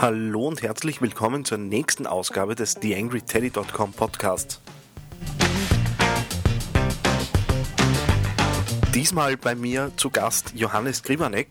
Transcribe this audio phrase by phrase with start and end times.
[0.00, 4.62] Hallo und herzlich willkommen zur nächsten Ausgabe des TheAngryTeddy.com Podcast.
[8.94, 11.48] Diesmal bei mir zu Gast Johannes Grivanek.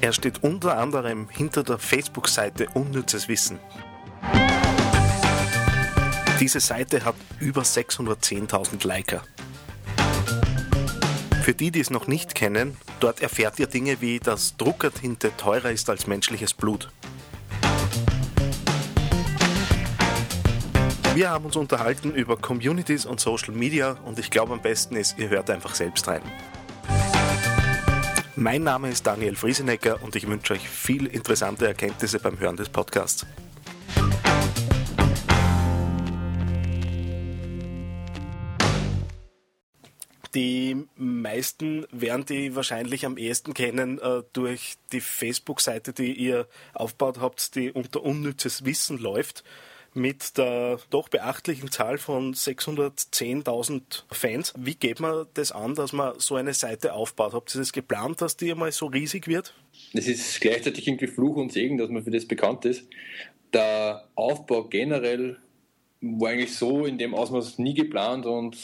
[0.00, 3.58] Er steht unter anderem hinter der Facebook-Seite Unnützes Wissen.
[6.38, 9.24] Diese Seite hat über 610.000 Liker.
[11.42, 15.72] Für die, die es noch nicht kennen, dort erfährt ihr Dinge wie, dass Druckertinte teurer
[15.72, 16.90] ist als menschliches Blut.
[21.14, 25.16] Wir haben uns unterhalten über Communities und Social Media und ich glaube am besten ist,
[25.16, 26.22] ihr hört einfach selbst rein.
[28.34, 32.68] Mein Name ist Daniel Friesenecker und ich wünsche euch viel interessante Erkenntnisse beim Hören des
[32.68, 33.24] Podcasts.
[40.34, 47.20] Die meisten werden die wahrscheinlich am ehesten kennen äh, durch die Facebook-Seite, die ihr aufgebaut
[47.20, 49.44] habt, die unter unnützes Wissen läuft,
[49.94, 54.52] mit der doch beachtlichen Zahl von 610.000 Fans.
[54.58, 57.32] Wie geht man das an, dass man so eine Seite aufbaut?
[57.32, 59.54] Habt ihr das geplant, dass die einmal so riesig wird?
[59.92, 62.86] Es ist gleichzeitig irgendwie Fluch und Segen, dass man für das bekannt ist.
[63.52, 65.38] Der Aufbau generell
[66.00, 68.56] war eigentlich so in dem Ausmaß nie geplant und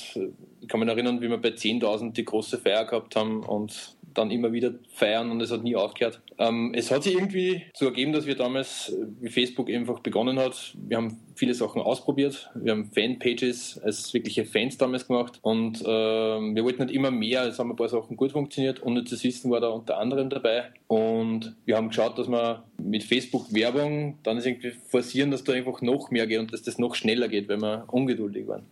[0.60, 4.30] ich kann mich erinnern, wie wir bei 10.000 die große Feier gehabt haben und dann
[4.30, 6.20] immer wieder feiern und es hat nie aufgehört.
[6.38, 10.74] Ähm, es hat sich irgendwie so ergeben, dass wir damals, wie Facebook einfach begonnen hat,
[10.74, 12.50] wir haben viele Sachen ausprobiert.
[12.54, 17.46] Wir haben Fanpages als wirkliche Fans damals gemacht und äh, wir wollten halt immer mehr.
[17.46, 18.80] Es haben ein paar Sachen gut funktioniert.
[18.80, 20.64] und das Wissen war da unter anderem dabei.
[20.86, 26.10] Und wir haben geschaut, dass wir mit Facebook-Werbung dann irgendwie forcieren, dass da einfach noch
[26.10, 28.66] mehr geht und dass das noch schneller geht, wenn wir ungeduldig waren.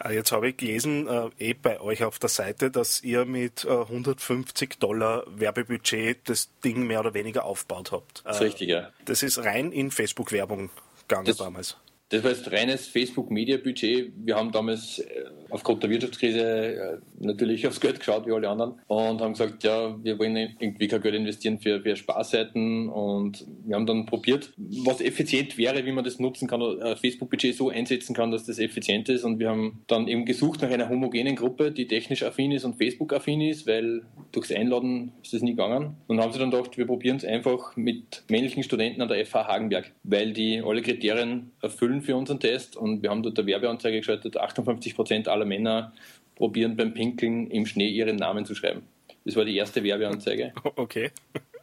[0.00, 3.64] Ah, jetzt habe ich gelesen, äh, eh bei euch auf der Seite, dass ihr mit
[3.64, 8.22] äh, 150 Dollar Werbebudget das Ding mehr oder weniger aufgebaut habt.
[8.24, 8.90] Das ist richtig, ja.
[9.06, 10.70] Das ist rein in Facebook-Werbung
[11.08, 11.76] gegangen Das- damals.
[12.10, 14.12] Das war jetzt reines Facebook-Media-Budget.
[14.24, 18.80] Wir haben damals äh, aufgrund der Wirtschaftskrise äh, natürlich aufs Geld geschaut, wie alle anderen,
[18.86, 22.88] und haben gesagt, ja, wir wollen irgendwie kein Geld investieren für, für Sparseiten.
[22.88, 27.54] Und wir haben dann probiert, was effizient wäre, wie man das nutzen kann, ein Facebook-Budget
[27.54, 29.24] so einsetzen kann, dass das effizient ist.
[29.24, 32.76] Und wir haben dann eben gesucht nach einer homogenen Gruppe, die technisch affin ist und
[32.76, 34.02] Facebook-affin ist, weil
[34.32, 35.96] durchs Einladen ist das nie gegangen.
[36.06, 39.46] Und haben sie dann gedacht, wir probieren es einfach mit männlichen Studenten an der FH
[39.46, 42.76] Hagenberg, weil die alle Kriterien erfüllen für unseren Test.
[42.76, 45.92] Und wir haben dort eine Werbeanzeige geschaltet, 58 Prozent aller Männer
[46.34, 48.82] probieren beim Pinkeln im Schnee ihren Namen zu schreiben.
[49.24, 50.52] Das war die erste Werbeanzeige.
[50.76, 51.10] Okay.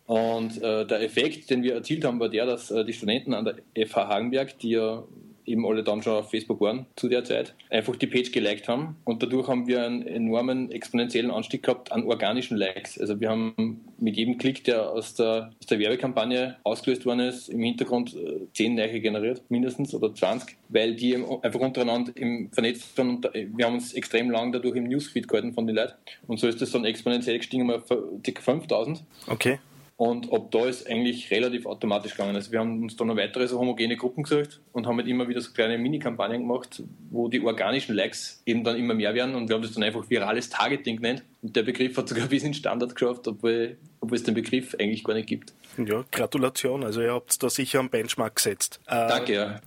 [0.07, 3.45] Und äh, der Effekt, den wir erzielt haben, war der, dass äh, die Studenten an
[3.45, 5.03] der FH Hagenberg, die ja
[5.45, 8.95] eben alle dann schon auf Facebook waren zu der Zeit, einfach die Page geliked haben.
[9.03, 12.99] Und dadurch haben wir einen enormen exponentiellen Anstieg gehabt an organischen Likes.
[12.99, 17.49] Also wir haben mit jedem Klick, der aus der, aus der Werbekampagne ausgelöst worden ist,
[17.49, 22.97] im Hintergrund äh, 10 neue generiert, mindestens, oder 20, weil die einfach untereinander im vernetzt
[22.97, 23.09] waren.
[23.09, 25.93] Und äh, wir haben uns extrem lang dadurch im Newsfeed gehalten von den Leuten.
[26.27, 28.41] Und so ist das dann exponentiell gestiegen auf ca.
[28.41, 29.03] 5000.
[29.27, 29.59] Okay.
[29.97, 32.35] Und ab da ist eigentlich relativ automatisch gegangen.
[32.35, 35.29] Also wir haben uns dann noch weitere so homogene Gruppen gesucht und haben halt immer
[35.29, 39.47] wieder so kleine Mini-Kampagnen gemacht, wo die organischen Likes eben dann immer mehr werden und
[39.47, 41.23] wir haben das dann einfach virales Targeting genannt.
[41.41, 45.05] Und der Begriff hat sogar bis in Standard geschafft, obwohl, obwohl es den Begriff eigentlich
[45.05, 45.53] gar nicht gibt.
[45.77, 46.83] Ja, Gratulation.
[46.83, 48.81] Also ihr habt da sicher einen Benchmark gesetzt.
[48.87, 49.61] Äh, Danke, ja.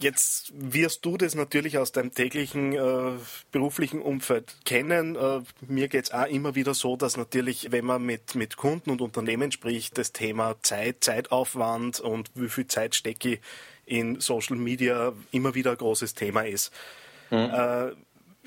[0.00, 3.12] Jetzt wirst du das natürlich aus deinem täglichen äh,
[3.50, 5.16] beruflichen Umfeld kennen.
[5.16, 9.00] Äh, mir geht's auch immer wieder so, dass natürlich, wenn man mit, mit Kunden und
[9.00, 13.40] Unternehmen spricht, das Thema Zeit, Zeitaufwand und wie viel Zeit stecke ich
[13.86, 16.72] in Social Media immer wieder ein großes Thema ist.
[17.30, 17.92] Äh,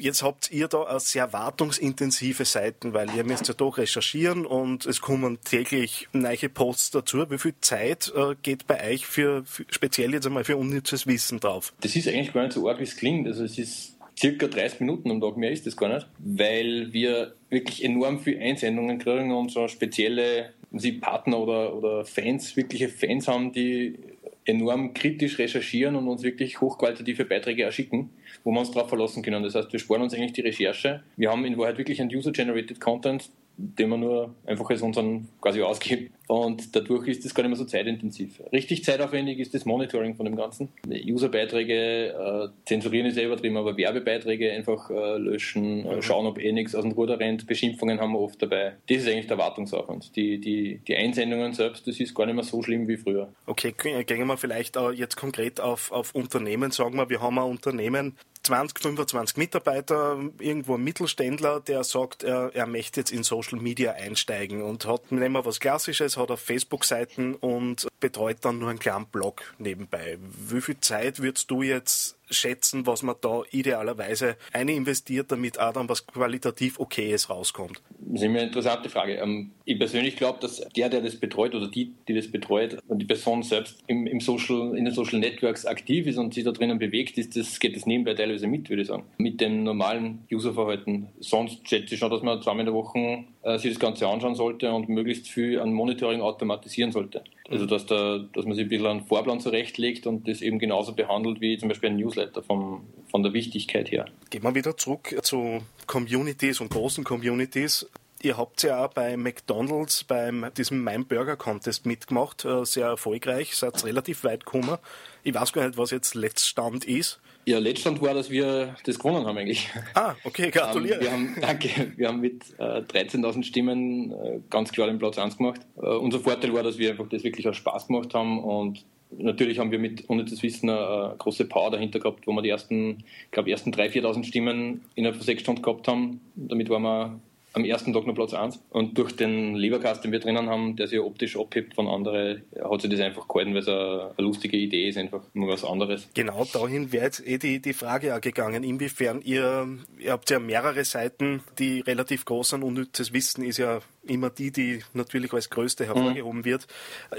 [0.02, 5.00] Jetzt habt ihr da sehr wartungsintensive Seiten, weil ihr müsst ja doch recherchieren und es
[5.00, 7.30] kommen täglich neue Posts dazu.
[7.30, 11.40] Wie viel Zeit äh, geht bei euch für, für speziell jetzt einmal für unnützes Wissen
[11.40, 11.72] drauf?
[11.82, 13.28] Das ist eigentlich gar nicht so arg, wie es klingt.
[13.28, 17.36] Also es ist circa 30 Minuten am Tag, mehr ist das gar nicht, weil wir
[17.52, 20.54] wirklich enorm viele Einsendungen kriegen und so spezielle
[21.00, 24.00] Partner oder, oder Fans, wirkliche Fans haben, die
[24.46, 28.10] enorm kritisch recherchieren und uns wirklich hochqualitative Beiträge erschicken,
[28.44, 29.44] wo wir uns darauf verlassen können.
[29.44, 31.04] Das heißt, wir sparen uns eigentlich die Recherche.
[31.16, 33.30] Wir haben in Wahrheit wirklich einen User-Generated Content,
[33.62, 36.10] den wir nur einfach als unseren quasi ausgeben.
[36.28, 38.42] Und dadurch ist das gar nicht mehr so zeitintensiv.
[38.54, 40.70] Richtig zeitaufwendig ist das Monitoring von dem Ganzen.
[40.88, 46.02] Userbeiträge äh, zensurieren ist eh übertrieben, aber Werbebeiträge einfach äh, löschen, äh, mhm.
[46.02, 47.48] schauen, ob eh nichts aus dem Ruder rennt.
[47.48, 48.74] Beschimpfungen haben wir oft dabei.
[48.88, 50.16] Das ist eigentlich der Wartungsaufwand.
[50.16, 53.34] Die, die, die Einsendungen selbst, das ist gar nicht mehr so schlimm wie früher.
[53.46, 56.72] Okay, gehen wir vielleicht jetzt konkret auf, auf Unternehmen.
[56.72, 62.52] Sagen wir, wir haben ein Unternehmen, 20, 25 Mitarbeiter, irgendwo ein Mittelständler, der sagt, er,
[62.54, 66.40] er möchte jetzt in Social Media einsteigen und hat, nehmen wir was Klassisches, hat auf
[66.40, 70.18] Facebook-Seiten und betreut dann nur einen kleinen Blog nebenbei.
[70.20, 75.74] Wie viel Zeit würdest du jetzt schätzen, was man da idealerweise eine investiert, damit auch
[75.74, 77.82] dann was qualitativ Okayes rauskommt?
[78.00, 79.16] Das ist eine interessante Frage.
[79.16, 83.00] Ähm, ich persönlich glaube, dass der, der das betreut oder die, die das betreut und
[83.00, 86.52] die Person selbst im, im Social, in den Social Networks aktiv ist und sich da
[86.52, 89.04] drinnen bewegt, ist das, geht das nebenbei teilweise mit, würde ich sagen.
[89.18, 91.08] Mit dem normalen Userverhalten.
[91.20, 94.36] Sonst schätze ich schon, dass man zweimal in der Woche äh, sich das Ganze anschauen
[94.36, 97.24] sollte und möglichst viel an Monitoring automatisieren sollte.
[97.50, 100.94] Also dass, da, dass man sich ein bisschen einen Vorplan zurechtlegt und das eben genauso
[100.94, 104.06] behandelt wie zum Beispiel ein Newsletter vom, von der Wichtigkeit her.
[104.30, 107.86] Gehen wir wieder zurück zu Communities und großen Communities.
[108.24, 113.56] Ihr habt ja auch bei McDonalds beim diesem Mein Burger Contest mitgemacht, äh, sehr erfolgreich,
[113.56, 114.78] seid relativ weit gekommen.
[115.24, 117.20] Ich weiß gar nicht, was jetzt Letztstand ist.
[117.46, 119.68] Ja, Letztstand war, dass wir das gewonnen haben eigentlich.
[119.96, 121.02] Ah, okay, gratuliere.
[121.02, 125.38] wir haben, danke, wir haben mit äh, 13.000 Stimmen äh, ganz klar den Platz 1
[125.38, 125.62] gemacht.
[125.78, 128.86] Äh, unser Vorteil war, dass wir einfach das wirklich aus Spaß gemacht haben und
[129.18, 132.50] natürlich haben wir mit, ohne das Wissen, eine, große Power dahinter gehabt, wo wir die
[132.50, 136.22] ersten, glaube, ersten 3.000, 4.000 Stimmen innerhalb von sechs Stunden gehabt haben.
[136.36, 137.20] Damit waren wir
[137.54, 138.60] am ersten Tag noch Platz 1.
[138.70, 142.82] Und durch den Leberkast, den wir drinnen haben, der sich optisch abhebt von anderen, hat
[142.82, 146.08] sich das einfach gehalten, weil es eine, eine, lustige Idee ist, einfach nur was anderes.
[146.14, 149.68] Genau, dahin wäre jetzt eh die, die Frage auch gegangen, inwiefern ihr,
[150.00, 154.52] ihr habt ja mehrere Seiten, die relativ groß sind, unnützes Wissen ist ja immer die,
[154.52, 156.46] die natürlich als größte hervorgehoben mhm.
[156.46, 156.68] wird.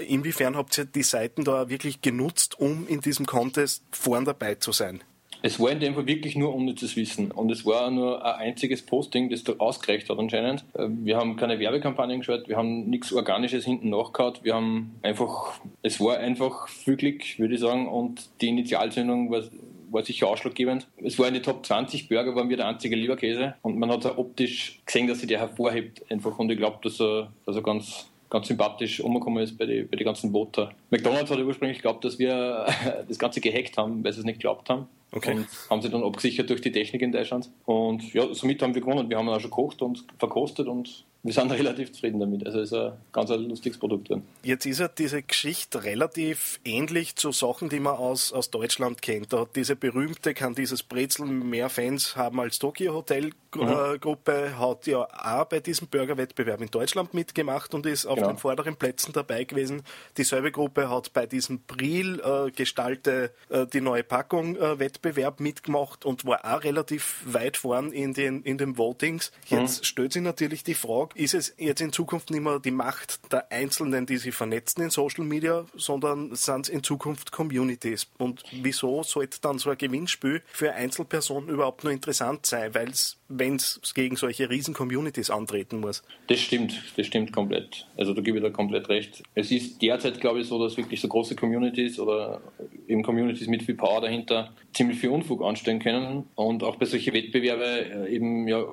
[0.08, 4.72] Inwiefern habt ihr die Seiten da wirklich genutzt, um in diesem Contest vorn dabei zu
[4.72, 5.02] sein?
[5.42, 7.32] Es war in dem Fall wirklich nur unnützes Wissen.
[7.32, 10.64] Und es war nur ein einziges Posting, das da ausgereicht hat anscheinend.
[10.74, 14.34] Äh, wir haben keine Werbekampagnen geschaut, wir haben nichts Organisches hinten nachgehauen.
[14.42, 19.42] Wir haben einfach, es war einfach füglich, würde ich sagen, und die Initialzündung war,
[19.90, 20.86] war sicher ausschlaggebend.
[21.02, 23.56] Es war in die Top 20 Burger, waren wir der einzige Leberkäse.
[23.62, 26.38] Und man hat optisch gesehen, dass sich der hervorhebt einfach.
[26.38, 29.96] Und ich glaube, dass er, dass er ganz ganz sympathisch umgekommen ist bei den bei
[29.98, 30.72] die ganzen Voter.
[30.88, 32.64] McDonalds hat ursprünglich geglaubt, dass wir
[33.08, 34.88] das Ganze gehackt haben, weil sie es nicht geglaubt haben.
[35.14, 35.34] Okay.
[35.34, 37.50] Und haben sie dann abgesichert durch die Technik in Deutschland.
[37.66, 39.10] Und ja, somit haben wir gewonnen.
[39.10, 42.44] Wir haben auch schon gekocht und verkostet und wir sind relativ zufrieden damit.
[42.46, 44.22] Also es ist ein ganz ein lustiges Produkt drin.
[44.42, 49.32] Jetzt ist ja diese Geschichte relativ ähnlich zu Sachen, die man aus, aus Deutschland kennt.
[49.32, 54.00] Da hat diese berühmte, kann dieses Brezel mehr Fans haben als Tokyo Hotel mhm.
[54.00, 58.28] Gruppe, hat ja auch bei diesem Burgerwettbewerb in Deutschland mitgemacht und ist auf genau.
[58.28, 59.82] den vorderen Plätzen dabei gewesen.
[60.16, 66.04] Dieselbe Gruppe hat bei diesem Bril äh, Gestalte äh, die neue Packung äh, Wettbewerb mitgemacht
[66.04, 69.32] und war auch relativ weit vorn in den, in den Votings.
[69.46, 69.84] Jetzt mhm.
[69.84, 73.50] stellt sich natürlich die Frage, ist es jetzt in Zukunft nicht mehr die Macht der
[73.50, 78.06] Einzelnen, die sich vernetzen in Social Media, sondern sind es in Zukunft Communities.
[78.18, 82.74] Und wieso sollte dann so ein Gewinnspiel für Einzelpersonen überhaupt nur interessant sein?
[82.74, 86.02] Weil es, wenn es gegen solche riesen Communities antreten muss.
[86.28, 87.86] Das stimmt, das stimmt komplett.
[87.96, 89.22] Also da gebe ich da komplett recht.
[89.34, 92.40] Es ist derzeit, glaube ich, so, dass wirklich so große Communities oder
[92.88, 97.12] eben Communities mit viel Power dahinter ziemlich viel Unfug anstellen können und auch bei solchen
[97.12, 98.64] Wettbewerben äh, eben ja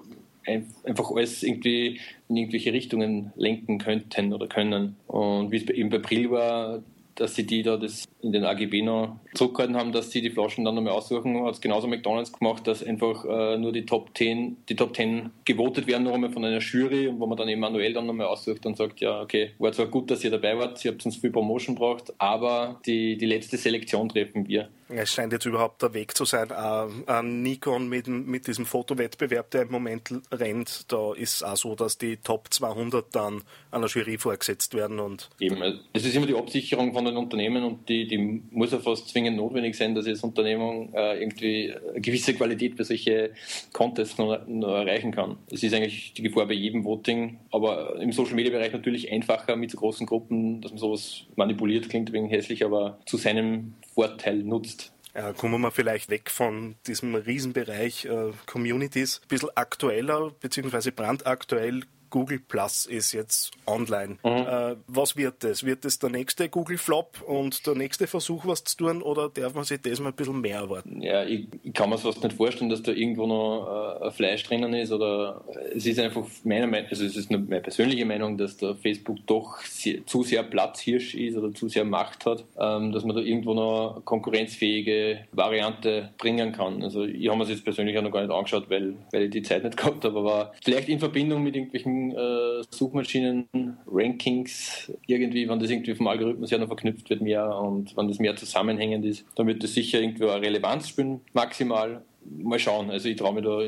[0.45, 4.95] einfach alles irgendwie in irgendwelche Richtungen lenken könnten oder können.
[5.07, 6.81] Und wie es eben bei April war,
[7.19, 10.65] dass sie die da das in den AGB noch zurückgehalten haben, dass sie die Flaschen
[10.65, 14.57] dann nochmal aussuchen, hat es genauso McDonalds gemacht, dass einfach äh, nur die Top 10,
[14.69, 17.61] die Top 10 gewotet werden noch einmal von einer Jury und wo man dann eben
[17.61, 20.83] manuell dann nochmal aussucht und sagt, ja, okay, war zwar gut, dass ihr dabei wart,
[20.83, 24.69] ihr habt uns viel Promotion braucht, aber die, die letzte Selektion treffen wir.
[24.89, 26.49] Es scheint jetzt überhaupt der Weg zu sein.
[26.49, 31.99] Äh, Nikon mit, mit diesem Fotowettbewerb, der im Moment rennt, da ist auch so, dass
[31.99, 34.99] die Top 200 dann einer Jury vorgesetzt werden.
[34.99, 35.61] Und Eben,
[35.93, 39.37] es ist immer die Absicherung von den Unternehmen und die, die muss ja fast zwingend
[39.37, 43.31] notwendig sein, dass jetzt Unternehmen äh, irgendwie eine gewisse Qualität für solche
[43.73, 45.37] Contests noch, noch, erreichen kann.
[45.51, 49.55] Es ist eigentlich die Gefahr bei jedem Voting, aber im Social Media Bereich natürlich einfacher
[49.55, 54.37] mit so großen Gruppen, dass man sowas manipuliert, klingt wegen hässlich, aber zu seinem Vorteil
[54.37, 54.78] nutzt.
[55.15, 59.21] Ja, kommen wir vielleicht weg von diesem Riesenbereich äh, Communities.
[59.23, 64.17] Ein bisschen aktueller, beziehungsweise brandaktuell Google Plus ist jetzt online.
[64.23, 64.29] Mhm.
[64.29, 65.65] Äh, was wird das?
[65.65, 69.53] Wird das der nächste Google Flop und der nächste Versuch, was zu tun, oder darf
[69.53, 71.01] man sich das mal ein bisschen mehr erwarten?
[71.01, 74.73] Ja, ich, ich kann mir fast nicht vorstellen, dass da irgendwo noch äh, Fleisch drinnen
[74.73, 78.57] ist, oder es ist einfach meiner Meinung, also es ist nur meine persönliche Meinung, dass
[78.57, 83.03] der Facebook doch sehr, zu sehr Platzhirsch ist oder zu sehr Macht hat, ähm, dass
[83.03, 86.83] man da irgendwo noch konkurrenzfähige Variante bringen kann.
[86.83, 89.31] Also ich habe mir das jetzt persönlich auch noch gar nicht angeschaut, weil, weil ich
[89.31, 93.47] die Zeit nicht gehabt habe, aber vielleicht in Verbindung mit irgendwelchen äh, Suchmaschinen,
[93.87, 98.19] Rankings, irgendwie, wenn das irgendwie vom Algorithmus her noch verknüpft wird mehr und wenn das
[98.19, 102.03] mehr zusammenhängend ist, dann wird das sicher irgendwie eine Relevanz spielen, maximal.
[102.25, 102.91] Mal schauen.
[102.91, 103.59] Also ich traue mir da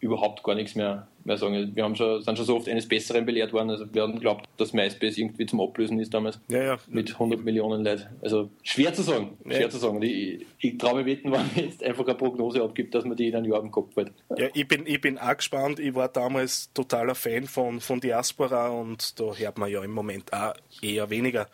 [0.00, 1.72] überhaupt gar nichts mehr mehr sagen.
[1.74, 3.70] Wir haben schon, sind schon so oft eines Besseren belehrt worden.
[3.70, 6.40] Also wir haben geglaubt, dass MySpace irgendwie zum Ablösen ist damals.
[6.48, 6.78] Ja, ja.
[6.88, 8.06] Mit 100 Millionen Leuten.
[8.22, 9.36] Also schwer zu sagen.
[9.44, 9.70] Schwer ja.
[9.70, 10.00] zu sagen.
[10.02, 13.28] Ich, ich traue mir wetten, wenn man jetzt einfach eine Prognose abgibt, dass man die
[13.28, 14.12] in einem Jahr im Kopf hat.
[14.36, 15.78] Ja, ich bin, ich bin auch gespannt.
[15.78, 20.32] Ich war damals totaler Fan von, von Diaspora und da hört man ja im Moment
[20.32, 21.48] auch eher weniger.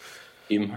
[0.48, 0.76] Eben,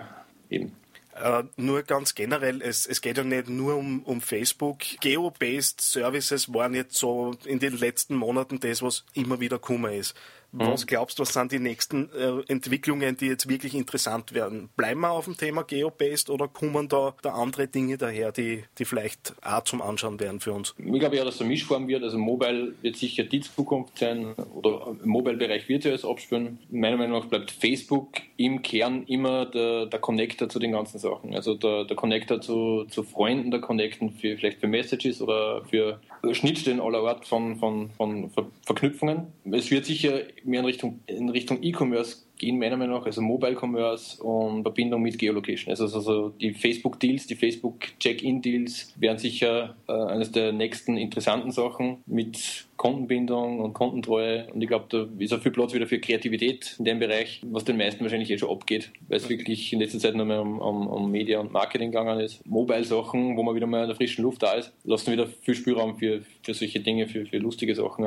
[0.49, 0.71] eben.
[1.21, 4.79] Uh, nur ganz generell, es, es geht ja nicht nur um, um Facebook.
[5.01, 10.15] Geo-based Services waren jetzt so in den letzten Monaten das, was immer wieder Kummer ist.
[10.51, 10.87] Was mhm.
[10.87, 14.69] glaubst du, was sind die nächsten äh, Entwicklungen, die jetzt wirklich interessant werden?
[14.75, 18.85] Bleiben wir auf dem Thema Geo-Based oder kommen da, da andere Dinge daher, die, die
[18.85, 20.73] vielleicht auch zum Anschauen wären für uns?
[20.77, 22.03] Ich glaube ja, dass es eine Mischform wird.
[22.03, 26.59] Also Mobile wird sicher die Zukunft sein oder im Mobile-Bereich wird es abspielen.
[26.69, 31.35] Meiner Meinung nach bleibt Facebook im Kern immer der, der Connector zu den ganzen Sachen.
[31.35, 35.99] Also der, der Connector zu, zu Freunden, der Connector für, vielleicht für Messages oder für
[36.31, 38.31] Schnittstellen aller Art von, von, von
[38.65, 39.27] Verknüpfungen.
[39.51, 43.55] Es wird sicher mehr in Richtung, in Richtung E-Commerce gehen, meiner Meinung nach, also Mobile
[43.59, 45.69] Commerce und Verbindung mit Geolocation.
[45.71, 52.68] Also, also die Facebook-Deals, die Facebook-Check-In-Deals wären sicher äh, eines der nächsten interessanten Sachen mit
[52.79, 54.47] Kontenbindung und Kontentreue.
[54.53, 57.65] Und ich glaube, da ist auch viel Platz wieder für Kreativität in dem Bereich, was
[57.65, 60.59] den meisten wahrscheinlich eh schon abgeht, weil es wirklich in letzter Zeit noch mehr um,
[60.59, 62.43] um, um Media und Marketing gegangen ist.
[62.47, 65.99] Mobile-Sachen, wo man wieder mal in der frischen Luft da ist, lassen wieder viel Spielraum
[65.99, 68.05] für, für solche Dinge, für, für lustige Sachen,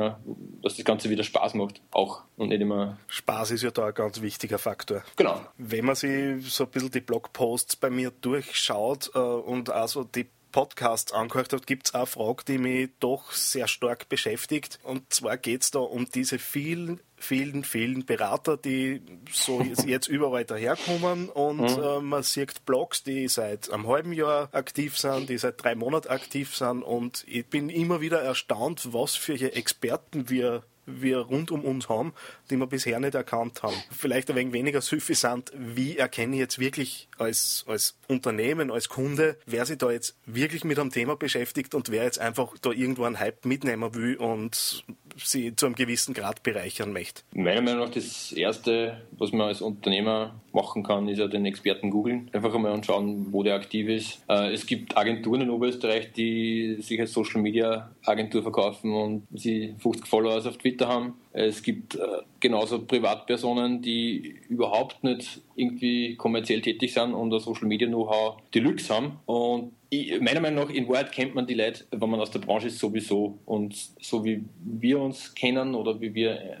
[0.63, 1.79] dass das Ganze wieder Spaß macht.
[1.91, 2.97] Auch und nicht immer.
[3.09, 5.03] Spaß ist ja da ein ganz wichtiger Faktor.
[5.15, 5.39] Genau.
[5.59, 10.25] Wenn man sich so ein bisschen die Blogposts bei mir durchschaut äh, und also die
[10.53, 14.79] Podcasts angehört habe, gibt es eine Frage, die mich doch sehr stark beschäftigt.
[14.83, 20.45] Und zwar geht es da um diese vielen vielen, vielen Berater, die so jetzt überall
[20.45, 21.83] daherkommen und mhm.
[21.83, 26.09] äh, man sieht Blogs, die seit einem halben Jahr aktiv sind, die seit drei Monaten
[26.09, 31.63] aktiv sind und ich bin immer wieder erstaunt, was für Experten wir wir rund um
[31.63, 32.13] uns haben,
[32.49, 33.75] die wir bisher nicht erkannt haben.
[33.91, 39.37] Vielleicht ein wenig weniger suffisant, wie erkenne ich jetzt wirklich als, als Unternehmen, als Kunde,
[39.45, 43.03] wer sich da jetzt wirklich mit einem Thema beschäftigt und wer jetzt einfach da irgendwo
[43.03, 44.85] einen Hype mitnehmen will und
[45.17, 47.21] sie zu einem gewissen Grad bereichern möchte.
[47.33, 51.89] Meiner Meinung nach das Erste, was man als Unternehmer machen kann, ist ja den Experten
[51.89, 52.29] googeln.
[52.31, 54.23] Einfach einmal anschauen, wo der aktiv ist.
[54.29, 59.75] Äh, es gibt Agenturen in Oberösterreich, die sich als Social Media Agentur verkaufen und sie
[59.79, 61.15] 50 Follower auf Twitter haben.
[61.31, 61.99] Es gibt äh,
[62.39, 68.93] genauso Privatpersonen, die überhaupt nicht irgendwie kommerziell tätig sind und ein Social Media Know-how Deluxe
[68.93, 69.19] haben.
[69.25, 72.39] Und ich, meiner Meinung nach, in Wahrheit kennt man die Leute, wenn man aus der
[72.39, 73.39] Branche ist, sowieso.
[73.45, 76.57] Und so wie wir uns kennen oder wie wir äh,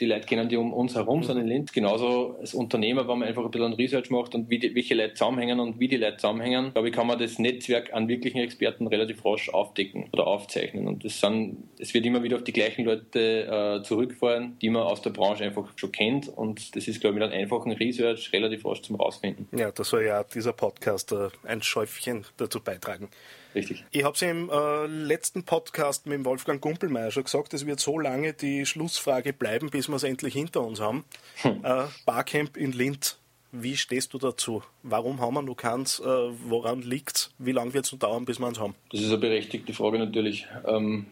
[0.00, 1.72] die Leute kennen, die um uns herum sind in Linz.
[1.72, 5.14] Genauso als Unternehmer, wenn man einfach ein bisschen Research macht und wie die, welche Leute
[5.14, 8.86] zusammenhängen und wie die Leute zusammenhängen, glaube ich, kann man das Netzwerk an wirklichen Experten
[8.86, 10.86] relativ rasch aufdecken oder aufzeichnen.
[10.86, 14.82] Und das sind, es wird immer wieder auf die gleichen Leute äh, zurückfallen, die man
[14.82, 16.28] aus der Branche einfach schon kennt.
[16.28, 19.48] Und das ist, glaube ich, mit einem einfachen Research relativ rasch zum Rausfinden.
[19.56, 23.08] Ja, das soll ja dieser Podcast äh, ein Schäufchen dazu beitragen.
[23.54, 23.84] Richtig.
[23.90, 27.98] Ich habe es im äh, letzten Podcast mit Wolfgang Gumpelmeier schon gesagt, es wird so
[27.98, 31.04] lange die Schlussfrage bleiben, bis wir es endlich hinter uns haben.
[31.42, 31.64] Hm.
[31.64, 33.18] Äh, Barcamp in Linz.
[33.50, 34.62] Wie stehst du dazu?
[34.82, 36.00] Warum haben wir noch keins?
[36.00, 37.30] Äh, woran liegt es?
[37.38, 38.74] Wie lange wird es noch dauern, bis wir es haben?
[38.90, 40.46] Das ist eine berechtigte Frage natürlich.
[40.66, 41.06] Ähm,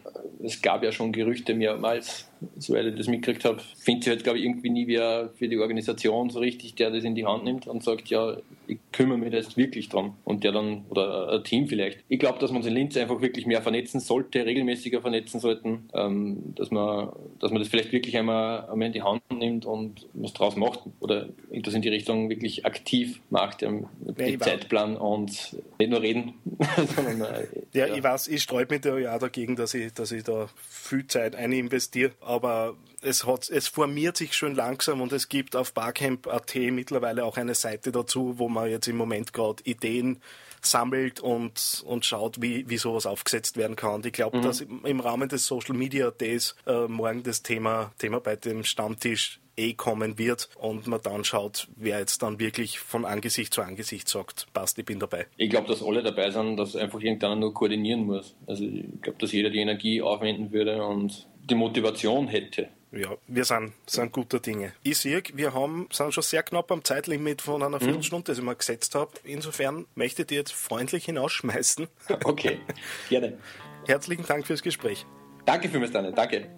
[0.44, 2.28] es gab ja schon Gerüchte mehrmals,
[2.58, 3.62] soweit ich das mitgekriegt habe.
[3.78, 7.04] Findet sich halt, glaube ich, irgendwie nie wer für die Organisation so richtig, der das
[7.04, 10.14] in die Hand nimmt und sagt, ja, ich kümmere mich da jetzt wirklich dran.
[10.24, 11.98] Und der dann, oder ein Team vielleicht.
[12.08, 15.90] Ich glaube, dass man uns in Linz einfach wirklich mehr vernetzen sollte, regelmäßiger vernetzen sollten,
[15.92, 20.06] ähm, dass, man, dass man das vielleicht wirklich einmal, einmal in die Hand nimmt und
[20.14, 20.80] was draus macht.
[21.00, 26.00] Oder das in die Richtung wirklich aktiv macht, ja, mit ja, Zeitplan und nicht nur
[26.00, 26.34] reden,
[26.96, 30.24] sondern äh, Ja, ich weiß, ich sträube mich da ja dagegen, dass ich, dass ich
[30.24, 32.76] da viel Zeit eininvestiere, aber
[33.06, 37.54] es, hat, es formiert sich schon langsam und es gibt auf Barcamp.at mittlerweile auch eine
[37.54, 40.20] Seite dazu, wo man jetzt im Moment gerade Ideen
[40.60, 43.94] sammelt und, und schaut, wie, wie sowas aufgesetzt werden kann.
[43.94, 44.42] Und ich glaube, mhm.
[44.42, 49.40] dass im Rahmen des Social Media Days äh, morgen das Thema, Thema bei dem Stammtisch
[49.56, 54.08] eh kommen wird und man dann schaut, wer jetzt dann wirklich von Angesicht zu Angesicht
[54.08, 55.26] sagt, passt, ich bin dabei.
[55.36, 58.36] Ich glaube, dass alle dabei sind, dass einfach irgendeiner nur koordinieren muss.
[58.46, 62.68] Also ich glaube, dass jeder die Energie aufwenden würde und die Motivation hätte.
[62.92, 64.72] Ja, wir sind, sind guter Dinge.
[64.82, 68.24] Ich sehe, wir haben, sind schon sehr knapp am Zeitlimit von einer Viertelstunde, mhm.
[68.24, 69.10] das ich mir gesetzt habe.
[69.24, 71.88] Insofern möchte ich dir jetzt freundlich hinausschmeißen.
[72.24, 72.60] Okay,
[73.08, 73.38] gerne.
[73.86, 75.06] Herzlichen Dank fürs Gespräch.
[75.44, 76.12] Danke für mich, Daniel.
[76.12, 76.48] Danke.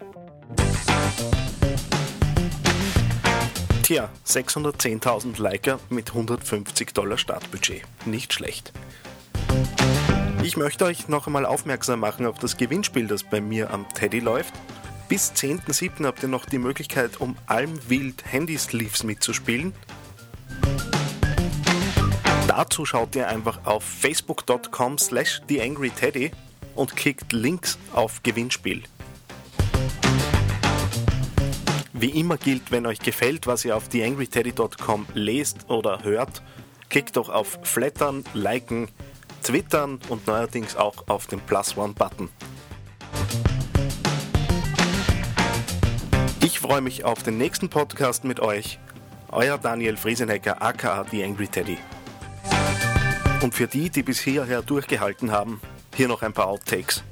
[3.83, 7.83] Tja, 610.000 Liker mit 150 Dollar Startbudget.
[8.05, 8.73] Nicht schlecht.
[10.43, 14.21] Ich möchte euch noch einmal aufmerksam machen auf das Gewinnspiel, das bei mir am Teddy
[14.21, 14.55] läuft.
[15.09, 16.05] Bis 10.07.
[16.05, 19.73] habt ihr noch die Möglichkeit, um Almwild Handysleeves mitzuspielen.
[22.47, 26.31] Dazu schaut ihr einfach auf facebook.com slash theangryteddy
[26.75, 28.83] und klickt links auf Gewinnspiel.
[31.95, 36.43] Wie immer gilt, wenn euch gefällt, was ihr auf theangryteddy.com lest oder hört,
[36.91, 38.89] klickt doch auf Flattern, Liken,
[39.43, 41.95] Twittern und neuerdings auch auf den Plus One
[46.59, 48.81] Ich freue mich auf den nächsten Podcast mit euch.
[49.31, 51.79] Euer Daniel Friesenecker, aka The Angry Teddy.
[53.43, 55.61] Und für die, die bis hierher durchgehalten haben,
[55.95, 57.05] hier noch ein paar Outtakes.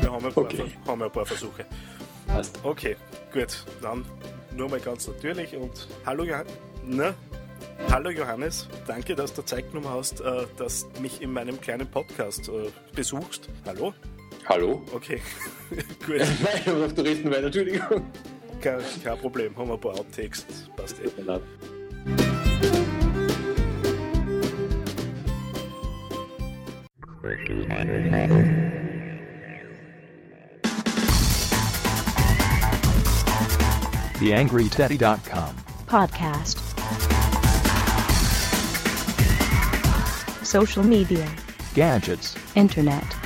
[0.00, 0.72] Wir haben ein paar, okay.
[0.84, 1.64] haben ein paar Versuche.
[2.64, 2.96] Okay,
[3.32, 3.64] gut.
[3.80, 4.04] Dann
[4.56, 6.52] nur mal ganz natürlich und hallo Johannes.
[6.84, 7.14] Ne?
[7.90, 11.86] Hallo Johannes, danke, dass du Zeit genommen hast, äh, dass du mich in meinem kleinen
[11.86, 13.48] Podcast äh, besuchst.
[13.66, 13.94] Hallo?
[14.48, 14.82] Hallo?
[14.94, 15.20] Okay,
[16.06, 16.18] gut.
[16.18, 16.28] Nein,
[16.60, 18.10] ich habe du reden weiter, Entschuldigung.
[18.60, 20.46] Kein, kein Problem, haben wir ein paar Outtakes,
[20.76, 21.10] passt eh.
[34.18, 36.71] TheAngryTeddy.com Podcast.
[40.52, 41.26] Social media.
[41.72, 42.36] Gadgets.
[42.54, 43.21] Internet.